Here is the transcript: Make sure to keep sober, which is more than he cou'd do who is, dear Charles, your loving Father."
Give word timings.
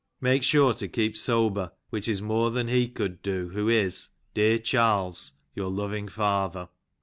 Make 0.19 0.41
sure 0.41 0.73
to 0.73 0.87
keep 0.87 1.15
sober, 1.15 1.73
which 1.91 2.07
is 2.07 2.23
more 2.23 2.49
than 2.49 2.69
he 2.69 2.87
cou'd 2.87 3.21
do 3.21 3.49
who 3.49 3.69
is, 3.69 4.09
dear 4.33 4.57
Charles, 4.57 5.33
your 5.53 5.69
loving 5.69 6.07
Father." 6.07 6.69